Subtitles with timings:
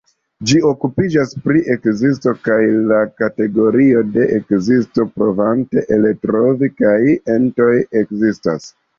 [0.49, 2.55] Ĝi okupiĝas pri ekzisto kaj
[2.91, 6.95] la kategorioj de ekzisto, provante eltrovi kiaj
[7.35, 7.69] entoj
[8.03, 8.67] ekzistas.